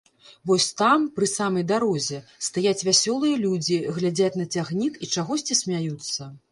Вось 0.51 0.65
там, 0.79 1.03
пры 1.19 1.27
самай 1.31 1.65
дарозе, 1.73 2.17
стаяць 2.47 2.85
вясёлыя 2.89 3.35
людзі, 3.45 3.77
глядзяць 3.99 4.35
на 4.43 4.53
цягнік 4.53 4.93
і 5.03 5.13
чагосьці 5.17 5.63
смяюцца. 5.65 6.35